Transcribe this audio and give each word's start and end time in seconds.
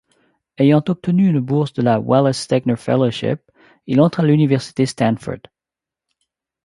Ayant 0.57 0.81
obtenu 0.89 1.27
une 1.29 1.39
bourse 1.39 1.73
de 1.73 1.83
la 1.83 1.99
Wallace 1.99 2.39
Stegner 2.41 2.75
Fellowship, 2.75 3.39
il 3.85 4.01
entre 4.01 4.21
à 4.21 4.25
l’université 4.25 4.87
Stanford. 4.87 5.41